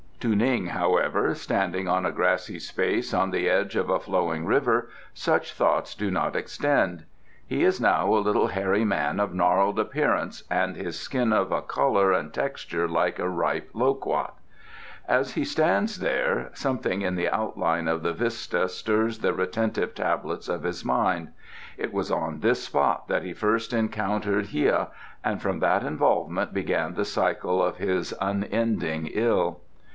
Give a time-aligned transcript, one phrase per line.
[0.21, 4.89] To Ning, however, standing on a grassy space on the edge of a flowing river,
[5.15, 7.05] such thoughts do not extend.
[7.45, 11.63] He is now a little hairy man of gnarled appearance, and his skin of a
[11.63, 14.35] colour and texture like a ripe lo quat.
[15.07, 20.49] As he stands there, something in the outline of the vista stirs the retentive tablets
[20.49, 21.29] of his mind:
[21.77, 24.89] it was on this spot that he first encountered Hia,
[25.23, 29.61] and from that involvement began the cycle of his unending ill.